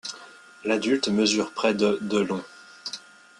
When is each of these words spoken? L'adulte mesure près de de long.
L'adulte 0.65 1.09
mesure 1.09 1.51
près 1.51 1.75
de 1.75 1.99
de 2.01 2.17
long. 2.17 2.41